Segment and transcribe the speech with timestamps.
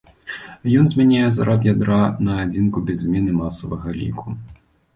[0.79, 1.99] Ён змяняе зарад ядра
[2.29, 4.27] на адзінку без змены масавага ліку.